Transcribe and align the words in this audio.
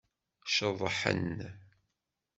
Ceḍḥen. 0.55 1.31